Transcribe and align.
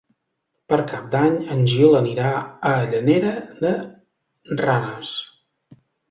Per 0.71 0.77
Cap 0.91 1.09
d'Any 1.15 1.33
en 1.55 1.59
Gil 1.73 1.97
anirà 1.99 2.31
a 2.69 2.71
Llanera 2.93 3.33
de 3.59 3.73
Ranes. 4.63 5.13